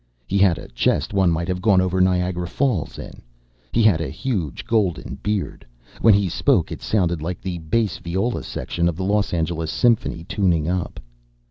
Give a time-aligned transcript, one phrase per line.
[0.25, 3.21] He had a chest one might have gone over Niagara Falls in.
[3.71, 5.63] He had a huge golden beard.
[6.01, 10.23] When he spoke it sounded like the bass viol section of the Los Angeles Symphony
[10.23, 10.99] tuning up.